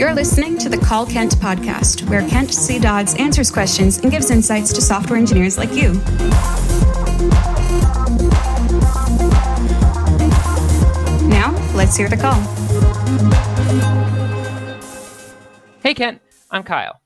You're 0.00 0.14
listening 0.14 0.56
to 0.60 0.70
the 0.70 0.78
Call 0.78 1.04
Kent 1.04 1.32
podcast, 1.32 2.08
where 2.08 2.26
Kent 2.26 2.54
C. 2.54 2.78
Dodds 2.78 3.14
answers 3.16 3.50
questions 3.50 3.98
and 3.98 4.10
gives 4.10 4.30
insights 4.30 4.72
to 4.72 4.80
software 4.80 5.18
engineers 5.18 5.58
like 5.58 5.74
you. 5.74 5.92
Now, 11.28 11.54
let's 11.74 11.98
hear 11.98 12.08
the 12.08 12.16
call. 12.18 12.40
Hey, 15.82 15.92
Kent. 15.92 16.22
I'm 16.50 16.62
Kyle. 16.62 17.02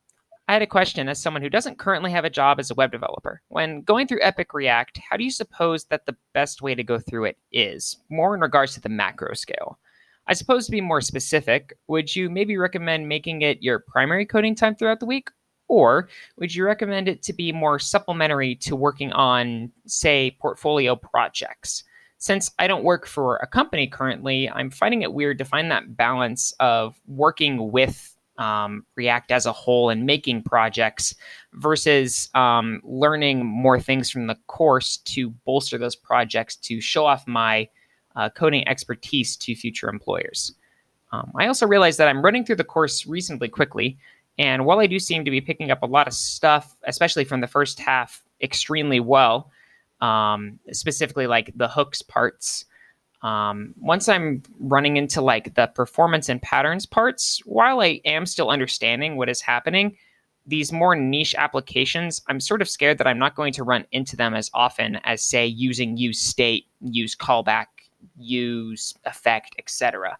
I 0.46 0.52
had 0.52 0.62
a 0.62 0.66
question 0.68 1.08
as 1.08 1.20
someone 1.20 1.42
who 1.42 1.50
doesn't 1.50 1.80
currently 1.80 2.12
have 2.12 2.24
a 2.24 2.30
job 2.30 2.60
as 2.60 2.70
a 2.70 2.74
web 2.74 2.92
developer. 2.92 3.42
When 3.48 3.82
going 3.82 4.06
through 4.06 4.22
Epic 4.22 4.54
React, 4.54 5.00
how 5.10 5.16
do 5.16 5.24
you 5.24 5.32
suppose 5.32 5.86
that 5.86 6.06
the 6.06 6.16
best 6.32 6.62
way 6.62 6.76
to 6.76 6.84
go 6.84 7.00
through 7.00 7.24
it 7.24 7.38
is, 7.50 7.96
more 8.08 8.36
in 8.36 8.40
regards 8.40 8.74
to 8.74 8.80
the 8.80 8.88
macro 8.88 9.34
scale? 9.34 9.80
I 10.26 10.32
suppose 10.32 10.66
to 10.66 10.72
be 10.72 10.80
more 10.80 11.00
specific, 11.00 11.76
would 11.88 12.14
you 12.14 12.30
maybe 12.30 12.56
recommend 12.56 13.08
making 13.08 13.42
it 13.42 13.62
your 13.62 13.78
primary 13.78 14.24
coding 14.24 14.54
time 14.54 14.74
throughout 14.74 15.00
the 15.00 15.06
week? 15.06 15.28
Or 15.68 16.08
would 16.38 16.54
you 16.54 16.64
recommend 16.64 17.08
it 17.08 17.22
to 17.22 17.32
be 17.32 17.52
more 17.52 17.78
supplementary 17.78 18.54
to 18.56 18.76
working 18.76 19.12
on, 19.12 19.72
say, 19.86 20.36
portfolio 20.40 20.96
projects? 20.96 21.84
Since 22.18 22.50
I 22.58 22.66
don't 22.66 22.84
work 22.84 23.06
for 23.06 23.36
a 23.36 23.46
company 23.46 23.86
currently, 23.86 24.48
I'm 24.48 24.70
finding 24.70 25.02
it 25.02 25.12
weird 25.12 25.38
to 25.38 25.44
find 25.44 25.70
that 25.70 25.96
balance 25.96 26.54
of 26.60 26.98
working 27.06 27.70
with 27.70 28.14
um, 28.38 28.84
React 28.96 29.30
as 29.30 29.46
a 29.46 29.52
whole 29.52 29.90
and 29.90 30.06
making 30.06 30.42
projects 30.42 31.14
versus 31.54 32.30
um, 32.34 32.80
learning 32.82 33.44
more 33.44 33.78
things 33.78 34.10
from 34.10 34.26
the 34.26 34.36
course 34.46 34.98
to 35.04 35.30
bolster 35.44 35.78
those 35.78 35.96
projects 35.96 36.56
to 36.56 36.80
show 36.80 37.06
off 37.06 37.26
my 37.26 37.68
uh, 38.16 38.28
coding 38.30 38.66
expertise 38.68 39.36
to 39.36 39.54
future 39.54 39.88
employers. 39.88 40.54
Um, 41.12 41.30
I 41.38 41.46
also 41.46 41.66
realized 41.66 41.98
that 41.98 42.08
I'm 42.08 42.22
running 42.22 42.44
through 42.44 42.56
the 42.56 42.64
course 42.64 43.06
reasonably 43.06 43.48
quickly, 43.48 43.98
and 44.38 44.64
while 44.64 44.80
I 44.80 44.86
do 44.86 44.98
seem 44.98 45.24
to 45.24 45.30
be 45.30 45.40
picking 45.40 45.70
up 45.70 45.82
a 45.82 45.86
lot 45.86 46.08
of 46.08 46.14
stuff, 46.14 46.76
especially 46.84 47.24
from 47.24 47.40
the 47.40 47.46
first 47.46 47.78
half, 47.78 48.24
extremely 48.42 49.00
well, 49.00 49.50
um, 50.00 50.58
specifically 50.72 51.26
like 51.26 51.52
the 51.54 51.68
hooks 51.68 52.02
parts, 52.02 52.64
um, 53.22 53.74
once 53.80 54.08
I'm 54.08 54.42
running 54.60 54.96
into 54.96 55.22
like 55.22 55.54
the 55.54 55.68
performance 55.68 56.28
and 56.28 56.42
patterns 56.42 56.84
parts, 56.84 57.40
while 57.46 57.80
I 57.80 58.00
am 58.04 58.26
still 58.26 58.50
understanding 58.50 59.16
what 59.16 59.30
is 59.30 59.40
happening, 59.40 59.96
these 60.46 60.72
more 60.72 60.94
niche 60.94 61.34
applications, 61.38 62.20
I'm 62.28 62.38
sort 62.38 62.60
of 62.60 62.68
scared 62.68 62.98
that 62.98 63.06
I'm 63.06 63.18
not 63.18 63.34
going 63.34 63.54
to 63.54 63.64
run 63.64 63.86
into 63.92 64.14
them 64.14 64.34
as 64.34 64.50
often 64.52 64.96
as, 65.04 65.22
say, 65.22 65.46
using 65.46 65.96
use 65.96 66.20
state, 66.20 66.66
use 66.82 67.16
callback, 67.16 67.66
use 68.16 68.94
effect, 69.04 69.54
etc. 69.58 70.16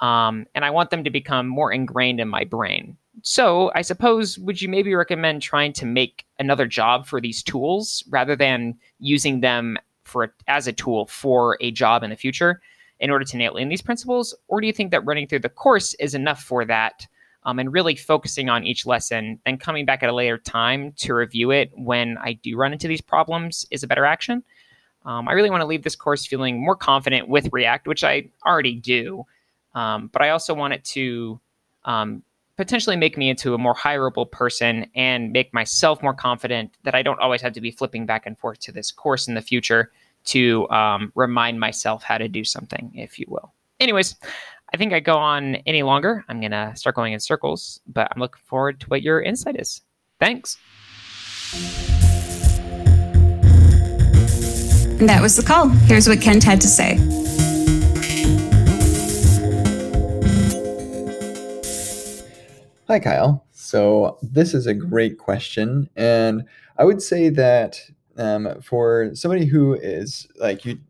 Um, 0.00 0.46
and 0.54 0.64
I 0.64 0.70
want 0.70 0.90
them 0.90 1.04
to 1.04 1.10
become 1.10 1.46
more 1.46 1.72
ingrained 1.72 2.20
in 2.20 2.28
my 2.28 2.44
brain. 2.44 2.96
So 3.22 3.72
I 3.74 3.82
suppose 3.82 4.38
would 4.38 4.62
you 4.62 4.68
maybe 4.68 4.94
recommend 4.94 5.42
trying 5.42 5.72
to 5.74 5.86
make 5.86 6.24
another 6.38 6.66
job 6.66 7.06
for 7.06 7.20
these 7.20 7.42
tools 7.42 8.04
rather 8.08 8.36
than 8.36 8.78
using 9.00 9.40
them 9.40 9.76
for 10.04 10.34
as 10.46 10.66
a 10.66 10.72
tool 10.72 11.06
for 11.06 11.58
a 11.60 11.70
job 11.70 12.02
in 12.02 12.10
the 12.10 12.16
future 12.16 12.60
in 13.00 13.10
order 13.10 13.24
to 13.24 13.36
nail 13.36 13.56
in 13.56 13.68
these 13.68 13.82
principles? 13.82 14.34
Or 14.48 14.60
do 14.60 14.66
you 14.66 14.72
think 14.72 14.90
that 14.90 15.04
running 15.04 15.26
through 15.26 15.40
the 15.40 15.48
course 15.48 15.94
is 15.94 16.14
enough 16.14 16.42
for 16.42 16.64
that 16.64 17.06
um, 17.44 17.58
and 17.58 17.72
really 17.72 17.94
focusing 17.94 18.48
on 18.48 18.64
each 18.64 18.86
lesson, 18.86 19.40
then 19.44 19.58
coming 19.58 19.84
back 19.84 20.02
at 20.02 20.10
a 20.10 20.14
later 20.14 20.38
time 20.38 20.92
to 20.98 21.14
review 21.14 21.50
it 21.50 21.70
when 21.74 22.18
I 22.18 22.34
do 22.34 22.56
run 22.56 22.72
into 22.72 22.88
these 22.88 23.00
problems 23.00 23.66
is 23.70 23.82
a 23.82 23.86
better 23.86 24.04
action? 24.04 24.42
Um, 25.08 25.26
I 25.26 25.32
really 25.32 25.48
want 25.48 25.62
to 25.62 25.66
leave 25.66 25.82
this 25.82 25.96
course 25.96 26.26
feeling 26.26 26.62
more 26.62 26.76
confident 26.76 27.28
with 27.28 27.48
React, 27.50 27.86
which 27.86 28.04
I 28.04 28.28
already 28.46 28.74
do. 28.74 29.24
Um, 29.74 30.10
but 30.12 30.20
I 30.20 30.28
also 30.28 30.52
want 30.52 30.74
it 30.74 30.84
to 30.84 31.40
um, 31.86 32.22
potentially 32.58 32.94
make 32.94 33.16
me 33.16 33.30
into 33.30 33.54
a 33.54 33.58
more 33.58 33.74
hireable 33.74 34.30
person 34.30 34.86
and 34.94 35.32
make 35.32 35.54
myself 35.54 36.02
more 36.02 36.12
confident 36.12 36.76
that 36.82 36.94
I 36.94 37.00
don't 37.00 37.18
always 37.20 37.40
have 37.40 37.54
to 37.54 37.60
be 37.62 37.70
flipping 37.70 38.04
back 38.04 38.26
and 38.26 38.38
forth 38.38 38.58
to 38.60 38.72
this 38.72 38.92
course 38.92 39.28
in 39.28 39.34
the 39.34 39.40
future 39.40 39.92
to 40.26 40.68
um, 40.68 41.10
remind 41.14 41.58
myself 41.58 42.02
how 42.02 42.18
to 42.18 42.28
do 42.28 42.44
something, 42.44 42.92
if 42.94 43.18
you 43.18 43.24
will. 43.28 43.54
Anyways, 43.80 44.14
I 44.74 44.76
think 44.76 44.92
I 44.92 45.00
go 45.00 45.16
on 45.16 45.54
any 45.64 45.84
longer. 45.84 46.22
I'm 46.28 46.40
going 46.40 46.50
to 46.50 46.72
start 46.76 46.96
going 46.96 47.14
in 47.14 47.20
circles, 47.20 47.80
but 47.86 48.08
I'm 48.10 48.20
looking 48.20 48.42
forward 48.44 48.80
to 48.80 48.86
what 48.88 49.00
your 49.00 49.22
insight 49.22 49.58
is. 49.58 49.80
Thanks. 50.20 50.58
That 54.98 55.22
was 55.22 55.36
the 55.36 55.44
call. 55.44 55.68
Here's 55.68 56.08
what 56.08 56.20
Kent 56.20 56.42
had 56.42 56.60
to 56.60 56.66
say. 56.66 56.96
Hi, 62.88 62.98
Kyle. 62.98 63.46
So, 63.52 64.18
this 64.22 64.54
is 64.54 64.66
a 64.66 64.74
great 64.74 65.16
question. 65.16 65.88
And 65.94 66.46
I 66.78 66.84
would 66.84 67.00
say 67.00 67.28
that 67.28 67.80
um, 68.16 68.60
for 68.60 69.14
somebody 69.14 69.44
who 69.46 69.74
is 69.74 70.26
like 70.40 70.64
you, 70.64 70.80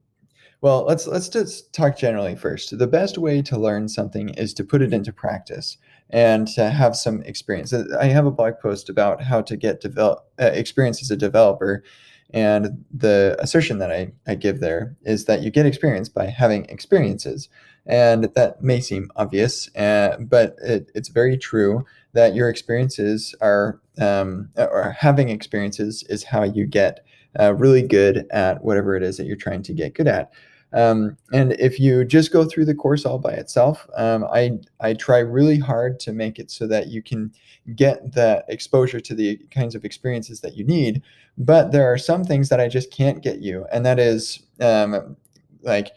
well, 0.63 0.87
let's 0.87 1.07
let's 1.07 1.29
just 1.29 1.75
talk 1.75 1.99
generally 1.99 2.35
first. 2.35 2.79
The 2.79 2.87
best 2.87 3.19
way 3.19 3.43
to 3.43 3.59
learn 3.59 3.89
something 3.91 4.31
is 4.31 4.55
to 4.55 4.65
put 4.65 4.81
it 4.81 4.95
into 4.95 5.13
practice 5.13 5.77
and 6.09 6.49
to 6.49 6.71
have 6.71 6.97
some 6.97 7.23
experience. 7.25 7.75
I 7.75 8.07
have 8.07 8.25
a 8.25 8.31
blog 8.31 8.55
post 8.63 8.89
about 8.89 9.23
how 9.23 9.43
to 9.43 9.57
get 9.57 9.83
develop 9.83 10.27
uh, 10.41 10.47
experience 10.47 11.03
as 11.03 11.11
a 11.11 11.17
developer, 11.17 11.85
and 12.31 12.85
the 12.93 13.37
assertion 13.39 13.79
that 13.79 13.91
I, 13.91 14.13
I 14.27 14.35
give 14.35 14.61
there 14.61 14.97
is 15.03 15.25
that 15.25 15.43
you 15.43 15.51
get 15.51 15.67
experience 15.67 16.09
by 16.09 16.27
having 16.27 16.67
experiences. 16.67 17.49
And 17.87 18.25
that 18.35 18.63
may 18.63 18.81
seem 18.81 19.11
obvious, 19.17 19.75
uh, 19.75 20.19
but 20.21 20.57
it, 20.63 20.91
it's 20.95 21.09
very 21.09 21.39
true 21.39 21.87
that 22.13 22.35
your 22.35 22.51
experiences 22.51 23.35
are, 23.41 23.81
um, 23.99 24.51
or 24.57 24.95
having 24.99 25.31
experiences 25.31 26.05
is 26.11 26.25
how 26.25 26.43
you 26.43 26.67
get 26.67 27.05
uh, 27.41 27.55
really 27.55 27.83
good 27.83 28.27
at 28.31 28.63
whatever 28.63 28.95
it 28.95 29.03
is 29.03 29.17
that 29.17 29.25
you're 29.25 29.37
trying 29.37 29.63
to 29.63 29.73
get 29.73 29.95
good 29.95 30.09
at. 30.09 30.31
Um, 30.73 31.17
and 31.33 31.53
if 31.53 31.81
you 31.81 32.05
just 32.05 32.33
go 32.33 32.45
through 32.45 32.67
the 32.67 32.75
course 32.75 33.07
all 33.07 33.19
by 33.19 33.33
itself, 33.33 33.89
um, 33.97 34.25
I 34.25 34.59
I 34.81 34.95
try 34.95 35.19
really 35.19 35.59
hard 35.59 35.99
to 36.01 36.13
make 36.13 36.39
it 36.39 36.51
so 36.51 36.67
that 36.67 36.89
you 36.89 37.03
can 37.03 37.33
get 37.75 38.13
the 38.13 38.45
exposure 38.49 39.01
to 39.01 39.15
the 39.15 39.37
kinds 39.51 39.75
of 39.75 39.85
experiences 39.85 40.41
that 40.41 40.57
you 40.57 40.65
need. 40.65 41.03
But 41.39 41.73
there 41.73 41.91
are 41.91 41.99
some 41.99 42.25
things 42.25 42.49
that 42.51 42.61
I 42.61 42.69
just 42.69 42.91
can't 42.91 43.23
get 43.23 43.41
you, 43.41 43.67
and 43.73 43.85
that 43.87 43.99
is 43.99 44.43
um, 44.61 45.17
like 45.63 45.93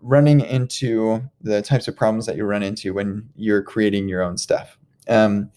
running 0.00 0.40
into 0.40 1.20
the 1.40 1.60
types 1.62 1.88
of 1.88 1.96
problems 1.96 2.26
that 2.26 2.36
you 2.36 2.44
run 2.44 2.62
into 2.62 2.94
when 2.94 3.28
you're 3.36 3.62
creating 3.62 4.08
your 4.08 4.22
own 4.22 4.38
stuff. 4.38 4.78
Um, 5.08 5.50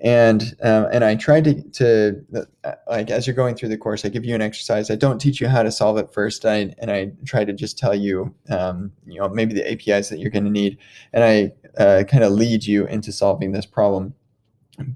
and 0.00 0.56
um, 0.62 0.86
and 0.92 1.04
I 1.04 1.14
tried 1.14 1.44
to 1.44 1.62
to 1.62 2.46
like 2.88 3.10
as 3.10 3.26
you're 3.26 3.36
going 3.36 3.54
through 3.54 3.68
the 3.68 3.76
course, 3.76 4.04
I 4.04 4.08
give 4.08 4.24
you 4.24 4.34
an 4.34 4.42
exercise. 4.42 4.90
I 4.90 4.96
don't 4.96 5.18
teach 5.18 5.40
you 5.40 5.48
how 5.48 5.62
to 5.62 5.70
solve 5.70 5.98
it 5.98 6.12
first. 6.12 6.46
I 6.46 6.74
and 6.78 6.90
I 6.90 7.12
try 7.24 7.44
to 7.44 7.52
just 7.52 7.78
tell 7.78 7.94
you, 7.94 8.34
um, 8.48 8.92
you 9.06 9.20
know, 9.20 9.28
maybe 9.28 9.54
the 9.54 9.70
APIs 9.70 10.08
that 10.08 10.18
you're 10.18 10.30
going 10.30 10.44
to 10.44 10.50
need, 10.50 10.78
and 11.12 11.24
I 11.24 11.52
uh, 11.82 12.04
kind 12.04 12.24
of 12.24 12.32
lead 12.32 12.66
you 12.66 12.86
into 12.86 13.12
solving 13.12 13.52
this 13.52 13.66
problem. 13.66 14.14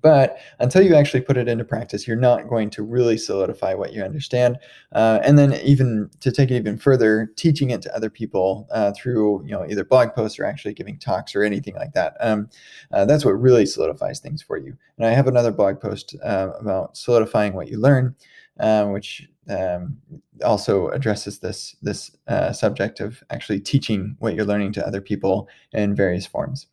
But 0.02 0.38
until 0.58 0.82
you 0.82 0.94
actually 0.94 1.20
put 1.20 1.36
it 1.36 1.48
into 1.48 1.64
practice, 1.64 2.06
you're 2.06 2.16
not 2.16 2.48
going 2.48 2.70
to 2.70 2.82
really 2.82 3.16
solidify 3.16 3.74
what 3.74 3.92
you 3.92 4.02
understand. 4.02 4.58
Uh, 4.92 5.20
and 5.22 5.38
then, 5.38 5.54
even 5.64 6.10
to 6.20 6.32
take 6.32 6.50
it 6.50 6.56
even 6.56 6.78
further, 6.78 7.30
teaching 7.36 7.70
it 7.70 7.82
to 7.82 7.94
other 7.94 8.10
people 8.10 8.66
uh, 8.70 8.92
through 8.92 9.44
you 9.44 9.52
know 9.52 9.66
either 9.68 9.84
blog 9.84 10.14
posts 10.14 10.38
or 10.38 10.44
actually 10.44 10.74
giving 10.74 10.98
talks 10.98 11.34
or 11.34 11.42
anything 11.42 11.74
like 11.74 11.92
that. 11.92 12.16
Um, 12.20 12.48
uh, 12.92 13.04
that's 13.04 13.24
what 13.24 13.32
really 13.32 13.66
solidifies 13.66 14.20
things 14.20 14.42
for 14.42 14.56
you. 14.56 14.76
And 14.98 15.06
I 15.06 15.10
have 15.10 15.26
another 15.26 15.52
blog 15.52 15.80
post 15.80 16.16
uh, 16.24 16.50
about 16.58 16.96
solidifying 16.96 17.54
what 17.54 17.68
you 17.68 17.78
learn, 17.78 18.14
uh, 18.60 18.86
which 18.86 19.28
um, 19.48 19.98
also 20.44 20.88
addresses 20.88 21.38
this 21.38 21.76
this 21.82 22.10
uh, 22.28 22.52
subject 22.52 23.00
of 23.00 23.22
actually 23.30 23.60
teaching 23.60 24.16
what 24.18 24.34
you're 24.34 24.44
learning 24.44 24.72
to 24.72 24.86
other 24.86 25.00
people 25.00 25.48
in 25.72 25.94
various 25.94 26.26
forms. 26.26 26.66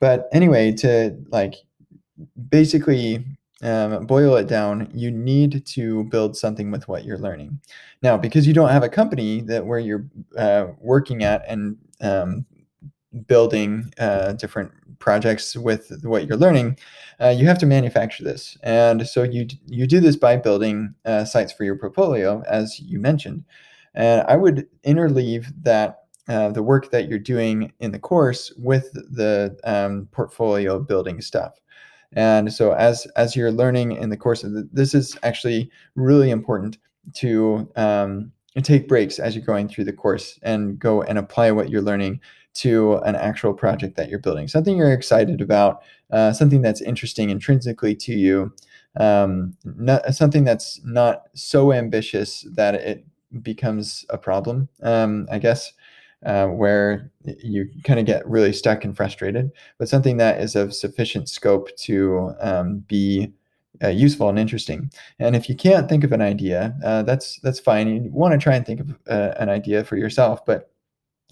But 0.00 0.28
anyway, 0.32 0.72
to 0.72 1.16
like 1.30 1.54
basically 2.50 3.24
um, 3.62 4.06
boil 4.06 4.36
it 4.36 4.46
down, 4.46 4.90
you 4.94 5.10
need 5.10 5.66
to 5.66 6.04
build 6.04 6.36
something 6.36 6.70
with 6.70 6.86
what 6.88 7.04
you're 7.04 7.18
learning. 7.18 7.60
Now, 8.02 8.16
because 8.16 8.46
you 8.46 8.54
don't 8.54 8.70
have 8.70 8.84
a 8.84 8.88
company 8.88 9.40
that 9.42 9.66
where 9.66 9.80
you're 9.80 10.06
uh, 10.36 10.68
working 10.78 11.24
at 11.24 11.44
and 11.48 11.76
um, 12.00 12.46
building 13.26 13.92
uh, 13.98 14.32
different 14.32 14.70
projects 14.98 15.56
with 15.56 15.90
what 16.02 16.26
you're 16.26 16.36
learning, 16.36 16.78
uh, 17.20 17.28
you 17.30 17.46
have 17.46 17.58
to 17.58 17.66
manufacture 17.66 18.22
this. 18.22 18.56
And 18.62 19.06
so 19.06 19.22
you 19.22 19.46
you 19.66 19.86
do 19.86 20.00
this 20.00 20.16
by 20.16 20.36
building 20.36 20.94
uh, 21.04 21.24
sites 21.24 21.52
for 21.52 21.64
your 21.64 21.76
portfolio, 21.76 22.42
as 22.46 22.78
you 22.80 23.00
mentioned. 23.00 23.44
And 23.94 24.24
I 24.28 24.36
would 24.36 24.68
interleave 24.84 25.46
that 25.62 26.04
uh, 26.28 26.50
the 26.50 26.62
work 26.62 26.90
that 26.90 27.08
you're 27.08 27.18
doing 27.18 27.72
in 27.80 27.90
the 27.90 27.98
course 27.98 28.52
with 28.56 28.92
the 28.92 29.58
um, 29.64 30.08
portfolio 30.12 30.78
building 30.78 31.20
stuff. 31.20 31.54
And 32.14 32.52
so 32.52 32.72
as 32.72 33.06
as 33.16 33.36
you're 33.36 33.52
learning 33.52 33.92
in 33.92 34.10
the 34.10 34.16
course 34.16 34.44
of 34.44 34.52
the, 34.52 34.68
this 34.72 34.94
is 34.94 35.18
actually 35.22 35.70
really 35.94 36.30
important 36.30 36.78
to 37.14 37.70
um, 37.76 38.32
take 38.62 38.88
breaks 38.88 39.18
as 39.18 39.36
you're 39.36 39.44
going 39.44 39.68
through 39.68 39.84
the 39.84 39.92
course 39.92 40.38
and 40.42 40.78
go 40.78 41.02
and 41.02 41.18
apply 41.18 41.50
what 41.50 41.70
you're 41.70 41.82
learning 41.82 42.20
to 42.54 42.96
an 42.98 43.14
actual 43.14 43.54
project 43.54 43.96
that 43.96 44.08
you're 44.08 44.18
building, 44.18 44.48
something 44.48 44.76
you're 44.76 44.92
excited 44.92 45.40
about, 45.40 45.82
uh, 46.10 46.32
something 46.32 46.60
that's 46.60 46.80
interesting 46.80 47.30
intrinsically 47.30 47.94
to 47.94 48.12
you, 48.12 48.52
um, 48.98 49.56
not, 49.64 50.14
something 50.14 50.44
that's 50.44 50.80
not 50.84 51.24
so 51.34 51.72
ambitious 51.72 52.44
that 52.54 52.74
it 52.74 53.06
becomes 53.42 54.04
a 54.10 54.18
problem, 54.18 54.68
um, 54.82 55.28
I 55.30 55.38
guess, 55.38 55.72
uh, 56.24 56.46
where 56.46 57.10
you 57.24 57.68
kind 57.84 58.00
of 58.00 58.06
get 58.06 58.28
really 58.28 58.52
stuck 58.52 58.84
and 58.84 58.96
frustrated, 58.96 59.50
but 59.78 59.88
something 59.88 60.16
that 60.16 60.40
is 60.40 60.56
of 60.56 60.74
sufficient 60.74 61.28
scope 61.28 61.74
to 61.76 62.32
um, 62.40 62.78
be 62.88 63.32
uh, 63.82 63.88
useful 63.88 64.28
and 64.28 64.38
interesting. 64.38 64.90
And 65.18 65.36
if 65.36 65.48
you 65.48 65.54
can't 65.54 65.88
think 65.88 66.04
of 66.04 66.12
an 66.12 66.20
idea, 66.20 66.76
uh, 66.84 67.02
that's 67.02 67.38
that's 67.40 67.60
fine. 67.60 67.88
You 67.88 68.10
want 68.10 68.32
to 68.32 68.38
try 68.38 68.56
and 68.56 68.66
think 68.66 68.80
of 68.80 68.90
uh, 69.08 69.34
an 69.38 69.48
idea 69.48 69.84
for 69.84 69.96
yourself, 69.96 70.44
but 70.44 70.72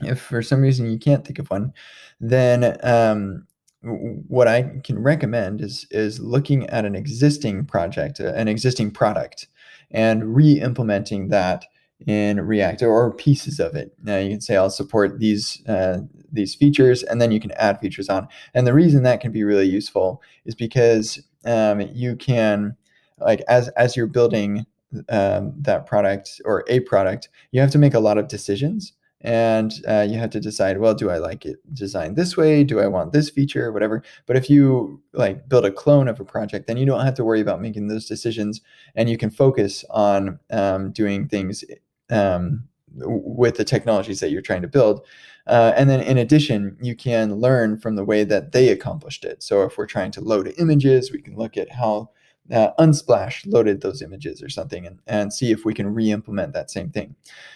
if 0.02 0.20
for 0.20 0.42
some 0.42 0.60
reason 0.60 0.90
you 0.90 0.98
can't 0.98 1.24
think 1.24 1.38
of 1.38 1.50
one, 1.50 1.72
then 2.20 2.76
um, 2.82 3.46
what 3.82 4.48
I 4.48 4.80
can 4.84 4.98
recommend 4.98 5.60
is 5.60 5.86
is 5.90 6.20
looking 6.20 6.68
at 6.68 6.84
an 6.84 6.94
existing 6.94 7.64
project, 7.64 8.20
uh, 8.20 8.32
an 8.34 8.48
existing 8.48 8.90
product, 8.92 9.48
and 9.90 10.34
re-implementing 10.34 11.28
that 11.28 11.64
in 12.06 12.40
React 12.40 12.82
or 12.82 13.12
pieces 13.12 13.58
of 13.58 13.74
it. 13.74 13.92
Now 14.02 14.18
you 14.18 14.30
can 14.30 14.40
say 14.40 14.56
I'll 14.56 14.70
support 14.70 15.18
these 15.18 15.62
uh, 15.66 16.00
these 16.30 16.54
features, 16.54 17.02
and 17.02 17.20
then 17.20 17.32
you 17.32 17.40
can 17.40 17.52
add 17.52 17.80
features 17.80 18.08
on. 18.08 18.28
And 18.54 18.66
the 18.66 18.74
reason 18.74 19.02
that 19.04 19.20
can 19.20 19.32
be 19.32 19.44
really 19.44 19.66
useful 19.66 20.22
is 20.44 20.54
because 20.54 21.22
um, 21.44 21.80
you 21.80 22.16
can 22.16 22.76
like 23.18 23.40
as 23.48 23.68
as 23.70 23.96
you're 23.96 24.06
building 24.06 24.66
um, 25.08 25.54
that 25.60 25.86
product 25.86 26.40
or 26.44 26.64
a 26.68 26.80
product, 26.80 27.28
you 27.52 27.60
have 27.60 27.70
to 27.70 27.78
make 27.78 27.94
a 27.94 28.00
lot 28.00 28.18
of 28.18 28.28
decisions 28.28 28.92
and 29.22 29.72
uh, 29.88 30.06
you 30.08 30.18
have 30.18 30.30
to 30.30 30.40
decide 30.40 30.78
well 30.78 30.94
do 30.94 31.08
i 31.08 31.16
like 31.16 31.46
it 31.46 31.56
designed 31.74 32.16
this 32.16 32.36
way 32.36 32.62
do 32.62 32.80
i 32.80 32.86
want 32.86 33.12
this 33.12 33.30
feature 33.30 33.72
whatever 33.72 34.02
but 34.26 34.36
if 34.36 34.50
you 34.50 35.02
like 35.14 35.48
build 35.48 35.64
a 35.64 35.70
clone 35.70 36.06
of 36.06 36.20
a 36.20 36.24
project 36.24 36.66
then 36.66 36.76
you 36.76 36.84
don't 36.84 37.04
have 37.04 37.14
to 37.14 37.24
worry 37.24 37.40
about 37.40 37.60
making 37.60 37.88
those 37.88 38.06
decisions 38.06 38.60
and 38.94 39.08
you 39.08 39.16
can 39.16 39.30
focus 39.30 39.84
on 39.90 40.38
um, 40.50 40.92
doing 40.92 41.26
things 41.26 41.64
um, 42.10 42.64
with 42.98 43.56
the 43.56 43.64
technologies 43.64 44.20
that 44.20 44.30
you're 44.30 44.42
trying 44.42 44.62
to 44.62 44.68
build 44.68 45.04
uh, 45.46 45.72
and 45.76 45.88
then 45.88 46.00
in 46.00 46.18
addition 46.18 46.76
you 46.80 46.96
can 46.96 47.36
learn 47.36 47.78
from 47.78 47.96
the 47.96 48.04
way 48.04 48.24
that 48.24 48.52
they 48.52 48.68
accomplished 48.68 49.24
it 49.24 49.42
so 49.42 49.62
if 49.62 49.76
we're 49.76 49.86
trying 49.86 50.10
to 50.10 50.20
load 50.20 50.52
images 50.58 51.12
we 51.12 51.20
can 51.20 51.36
look 51.36 51.56
at 51.56 51.70
how 51.70 52.08
uh, 52.52 52.70
Unsplash 52.78 53.42
loaded 53.46 53.80
those 53.80 54.02
images 54.02 54.42
or 54.42 54.48
something 54.48 54.86
and, 54.86 55.00
and 55.06 55.32
see 55.32 55.50
if 55.50 55.64
we 55.64 55.74
can 55.74 55.92
re-implement 55.92 56.52
that 56.52 56.70
same 56.70 56.90
thing. 56.90 57.14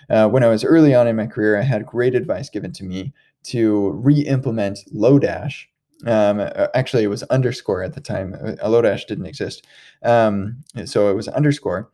Uh, 0.09 0.29
when 0.29 0.43
I 0.43 0.49
was 0.49 0.65
early 0.65 0.95
on 0.95 1.07
in 1.07 1.17
my 1.17 1.27
career, 1.27 1.59
I 1.59 1.63
had 1.63 1.87
great 1.87 2.15
advice 2.15 2.49
given 2.49 2.73
to 2.73 2.85
me 2.85 3.13
to 3.45 3.91
re-implement 3.91 4.81
Lodash. 4.95 5.65
Um, 6.07 6.41
uh, 6.41 6.69
actually, 6.75 7.05
it 7.05 7.09
was 7.09 7.23
underscore 7.25 7.83
at 7.83 7.95
the 7.95 8.01
time. 8.01 8.35
Uh, 8.35 8.69
Lodash 8.69 9.07
didn't 9.07 9.27
exist. 9.27 9.67
Um, 10.03 10.63
so 10.85 11.11
it 11.11 11.15
was 11.15 11.29
underscore. 11.29 11.91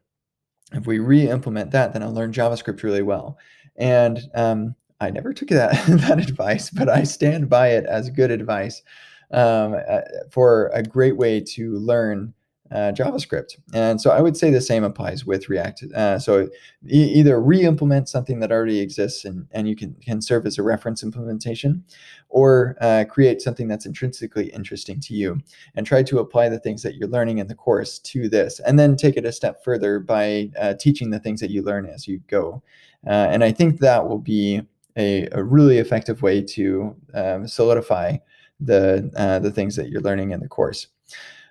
If 0.72 0.86
we 0.86 0.98
re-implement 0.98 1.70
that, 1.70 1.92
then 1.92 2.02
I'll 2.02 2.12
learn 2.12 2.32
JavaScript 2.32 2.82
really 2.82 3.02
well. 3.02 3.38
And 3.76 4.20
um, 4.34 4.74
I 5.00 5.10
never 5.10 5.32
took 5.32 5.48
that, 5.48 5.72
that 5.88 6.18
advice, 6.18 6.70
but 6.70 6.88
I 6.88 7.04
stand 7.04 7.48
by 7.48 7.68
it 7.68 7.84
as 7.86 8.10
good 8.10 8.30
advice 8.30 8.82
um, 9.30 9.76
uh, 9.88 10.00
for 10.30 10.68
a 10.68 10.82
great 10.82 11.16
way 11.16 11.40
to 11.40 11.72
learn 11.74 12.34
uh, 12.72 12.92
JavaScript. 12.92 13.56
And 13.72 14.00
so 14.00 14.10
I 14.10 14.20
would 14.20 14.36
say 14.36 14.50
the 14.50 14.60
same 14.60 14.84
applies 14.84 15.24
with 15.24 15.48
React. 15.48 15.84
Uh, 15.94 16.18
so 16.18 16.48
e- 16.88 17.12
either 17.14 17.40
re-implement 17.40 18.08
something 18.08 18.40
that 18.40 18.52
already 18.52 18.80
exists 18.80 19.24
and, 19.24 19.46
and 19.52 19.68
you 19.68 19.76
can, 19.76 19.94
can 20.02 20.20
serve 20.20 20.46
as 20.46 20.58
a 20.58 20.62
reference 20.62 21.02
implementation, 21.02 21.84
or 22.28 22.76
uh, 22.80 23.04
create 23.08 23.40
something 23.40 23.68
that's 23.68 23.86
intrinsically 23.86 24.48
interesting 24.48 25.00
to 25.00 25.14
you 25.14 25.38
and 25.74 25.86
try 25.86 26.02
to 26.02 26.18
apply 26.18 26.48
the 26.48 26.58
things 26.58 26.82
that 26.82 26.96
you're 26.96 27.08
learning 27.08 27.38
in 27.38 27.46
the 27.46 27.54
course 27.54 27.98
to 28.00 28.28
this. 28.28 28.60
And 28.60 28.78
then 28.78 28.96
take 28.96 29.16
it 29.16 29.24
a 29.24 29.32
step 29.32 29.62
further 29.64 30.00
by 30.00 30.50
uh, 30.58 30.74
teaching 30.74 31.10
the 31.10 31.20
things 31.20 31.40
that 31.40 31.50
you 31.50 31.62
learn 31.62 31.86
as 31.86 32.08
you 32.08 32.20
go. 32.26 32.62
Uh, 33.06 33.28
and 33.30 33.44
I 33.44 33.52
think 33.52 33.80
that 33.80 34.08
will 34.08 34.18
be 34.18 34.62
a, 34.96 35.28
a 35.32 35.42
really 35.42 35.78
effective 35.78 36.22
way 36.22 36.42
to 36.42 36.96
um, 37.14 37.46
solidify 37.46 38.16
the, 38.58 39.10
uh, 39.16 39.38
the 39.38 39.50
things 39.50 39.76
that 39.76 39.88
you're 39.88 40.00
learning 40.00 40.32
in 40.32 40.40
the 40.40 40.48
course. 40.48 40.88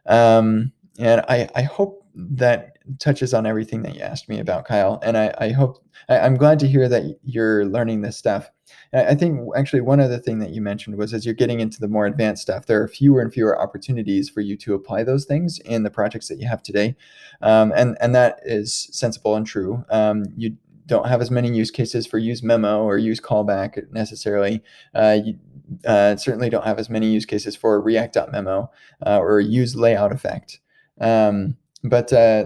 Um, 0.08 0.72
and 1.00 1.22
I, 1.28 1.50
I 1.56 1.64
hope 1.64 2.06
that 2.16 2.78
touches 3.00 3.34
on 3.34 3.46
everything 3.46 3.82
that 3.84 3.96
you 3.96 4.02
asked 4.02 4.30
me 4.30 4.40
about, 4.40 4.66
Kyle. 4.66 5.00
And 5.04 5.18
I, 5.18 5.34
I 5.38 5.50
hope 5.50 5.84
I, 6.08 6.18
am 6.18 6.36
glad 6.36 6.60
to 6.60 6.68
hear 6.68 6.88
that 6.88 7.04
you're 7.24 7.66
learning 7.66 8.02
this 8.02 8.18
stuff. 8.18 8.50
I 8.94 9.16
think 9.16 9.40
actually 9.56 9.82
one 9.82 10.00
other 10.00 10.18
thing 10.18 10.40
that 10.40 10.52
you 10.52 10.62
mentioned 10.62 10.98
was 10.98 11.14
as 11.14 11.26
you're 11.26 11.36
getting 11.36 11.60
into 11.60 11.80
the 11.80 11.88
more 11.88 12.06
advanced 12.06 12.42
stuff, 12.44 12.66
there 12.66 12.82
are 12.82 12.88
fewer 12.88 13.22
and 13.22 13.34
fewer 13.34 13.60
opportunities 13.60 14.30
for 14.30 14.42
you 14.42 14.56
to 14.58 14.74
apply 14.74 15.04
those 15.04 15.26
things 15.26 15.60
in 15.60 15.84
the 15.84 15.92
projects 15.92 16.30
that 16.30 16.40
you 16.40 16.48
have 16.48 16.64
today, 16.64 16.96
um, 17.42 17.74
and 17.76 17.98
and 18.00 18.16
that 18.16 18.40
is 18.46 18.88
sensible 18.92 19.36
and 19.36 19.46
true. 19.46 19.84
Um, 19.90 20.26
you 20.38 20.56
don't 20.88 21.08
have 21.08 21.22
as 21.22 21.32
many 21.32 21.50
use 21.54 21.72
cases 21.72 22.06
for 22.08 22.18
use 22.18 22.44
memo 22.44 22.84
or 22.84 22.98
use 22.98 23.20
callback 23.20 23.92
necessarily. 23.92 24.64
Uh, 24.94 25.18
you 25.24 25.38
uh, 25.86 26.16
certainly 26.16 26.50
don't 26.50 26.66
have 26.66 26.80
as 26.80 26.90
many 26.90 27.12
use 27.12 27.26
cases 27.26 27.56
for 27.56 27.82
React.memo 27.82 28.72
uh, 29.06 29.20
or 29.20 29.40
use 29.40 29.76
layout 29.76 30.12
effect. 30.12 30.60
Um, 31.02 31.58
but 31.84 32.12
uh, 32.14 32.46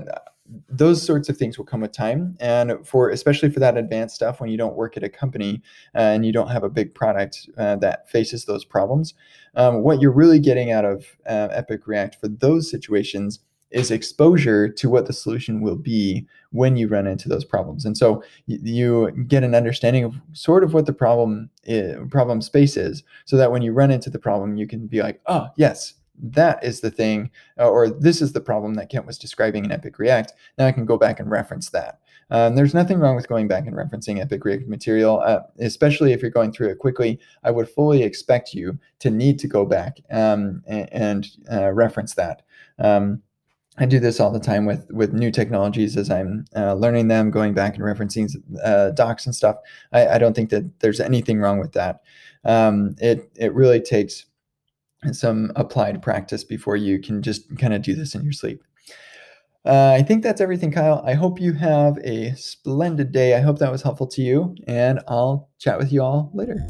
those 0.67 1.01
sorts 1.01 1.29
of 1.29 1.37
things 1.37 1.57
will 1.57 1.65
come 1.65 1.81
with 1.81 1.91
time. 1.91 2.35
And 2.39 2.85
for 2.85 3.09
especially 3.09 3.51
for 3.51 3.59
that 3.59 3.77
advanced 3.77 4.15
stuff 4.15 4.41
when 4.41 4.49
you 4.49 4.57
don't 4.57 4.75
work 4.75 4.97
at 4.97 5.03
a 5.03 5.09
company 5.09 5.61
uh, 5.95 5.99
and 5.99 6.25
you 6.25 6.33
don't 6.33 6.49
have 6.49 6.63
a 6.63 6.69
big 6.69 6.95
product 6.95 7.49
uh, 7.57 7.75
that 7.77 8.09
faces 8.09 8.45
those 8.45 8.65
problems 8.65 9.13
um, 9.55 9.83
what 9.83 10.01
you're 10.01 10.11
really 10.11 10.39
getting 10.39 10.71
out 10.71 10.85
of 10.85 11.17
uh, 11.27 11.49
epic 11.51 11.87
react 11.87 12.15
for 12.15 12.27
those 12.27 12.69
situations 12.69 13.39
is 13.71 13.91
exposure 13.91 14.67
to 14.67 14.89
what 14.89 15.05
the 15.05 15.13
solution 15.13 15.61
will 15.61 15.75
be 15.75 16.25
when 16.51 16.75
you 16.75 16.87
run 16.87 17.05
into 17.05 17.29
those 17.29 17.45
problems. 17.45 17.85
And 17.85 17.95
so 17.95 18.23
you 18.47 19.11
get 19.27 19.43
an 19.43 19.53
understanding 19.53 20.03
of 20.03 20.15
sort 20.33 20.63
of 20.63 20.73
what 20.73 20.87
the 20.87 20.93
problem 20.93 21.51
is, 21.65 21.95
problem 22.09 22.41
space 22.41 22.75
is 22.77 23.03
so 23.25 23.37
that 23.37 23.51
when 23.51 23.61
you 23.61 23.71
run 23.71 23.91
into 23.91 24.09
the 24.09 24.17
problem 24.17 24.57
you 24.57 24.65
can 24.65 24.87
be 24.87 25.03
like 25.03 25.21
oh 25.27 25.47
yes 25.55 25.93
that 26.21 26.63
is 26.63 26.81
the 26.81 26.91
thing, 26.91 27.31
uh, 27.57 27.69
or 27.69 27.89
this 27.89 28.21
is 28.21 28.33
the 28.33 28.41
problem 28.41 28.75
that 28.75 28.89
Kent 28.89 29.05
was 29.05 29.17
describing 29.17 29.65
in 29.65 29.71
Epic 29.71 29.99
React. 29.99 30.33
Now 30.57 30.67
I 30.67 30.71
can 30.71 30.85
go 30.85 30.97
back 30.97 31.19
and 31.19 31.29
reference 31.29 31.69
that. 31.69 31.99
Um, 32.31 32.55
there's 32.55 32.73
nothing 32.73 32.99
wrong 32.99 33.15
with 33.15 33.27
going 33.27 33.47
back 33.47 33.65
and 33.65 33.75
referencing 33.75 34.19
Epic 34.19 34.45
React 34.45 34.67
material, 34.67 35.19
uh, 35.19 35.41
especially 35.59 36.13
if 36.13 36.21
you're 36.21 36.29
going 36.29 36.51
through 36.51 36.69
it 36.69 36.77
quickly. 36.77 37.19
I 37.43 37.51
would 37.51 37.69
fully 37.69 38.03
expect 38.03 38.53
you 38.53 38.77
to 38.99 39.09
need 39.09 39.39
to 39.39 39.47
go 39.47 39.65
back 39.65 39.99
um, 40.11 40.63
and, 40.67 40.89
and 40.91 41.27
uh, 41.51 41.71
reference 41.71 42.13
that. 42.15 42.43
Um, 42.77 43.23
I 43.79 43.85
do 43.85 43.99
this 43.99 44.19
all 44.19 44.31
the 44.31 44.39
time 44.39 44.65
with 44.65 44.85
with 44.91 45.13
new 45.13 45.31
technologies 45.31 45.95
as 45.95 46.11
I'm 46.11 46.45
uh, 46.55 46.73
learning 46.73 47.07
them, 47.07 47.31
going 47.31 47.53
back 47.53 47.75
and 47.75 47.83
referencing 47.83 48.29
uh, 48.63 48.91
docs 48.91 49.25
and 49.25 49.33
stuff. 49.33 49.55
I, 49.93 50.07
I, 50.07 50.17
don't 50.17 50.35
think 50.35 50.49
that 50.49 50.79
there's 50.81 50.99
anything 50.99 51.39
wrong 51.39 51.59
with 51.59 51.71
that. 51.73 52.01
Um, 52.43 52.95
it 52.99 53.31
it 53.35 53.53
really 53.53 53.79
takes 53.79 54.25
some 55.11 55.51
applied 55.55 56.01
practice 56.01 56.43
before 56.43 56.75
you 56.75 56.99
can 56.99 57.21
just 57.21 57.57
kind 57.57 57.73
of 57.73 57.81
do 57.81 57.95
this 57.95 58.15
in 58.15 58.23
your 58.23 58.33
sleep. 58.33 58.63
Uh, 59.65 59.93
I 59.97 60.03
think 60.03 60.23
that's 60.23 60.41
everything, 60.41 60.71
Kyle. 60.71 61.03
I 61.05 61.13
hope 61.13 61.39
you 61.39 61.53
have 61.53 61.97
a 61.99 62.33
splendid 62.35 63.11
day. 63.11 63.35
I 63.35 63.41
hope 63.41 63.59
that 63.59 63.71
was 63.71 63.81
helpful 63.81 64.07
to 64.07 64.21
you, 64.21 64.55
and 64.67 65.01
I'll 65.07 65.49
chat 65.59 65.77
with 65.77 65.91
you 65.91 66.01
all 66.01 66.31
later. 66.33 66.65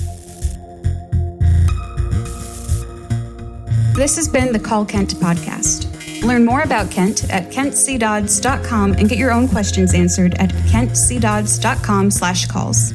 This 3.95 4.15
has 4.15 4.27
been 4.27 4.53
the 4.53 4.59
Call 4.59 4.86
Kent 4.86 5.15
podcast. 5.15 5.88
Learn 6.24 6.45
more 6.45 6.62
about 6.62 6.89
Kent 6.89 7.29
at 7.29 7.51
kentcdodds.com 7.51 8.93
and 8.93 9.09
get 9.09 9.17
your 9.17 9.31
own 9.31 9.48
questions 9.48 9.93
answered 9.93 10.33
at 10.36 10.50
kentcdodds.com 10.50 12.12
slash 12.12 12.45
calls. 12.48 12.93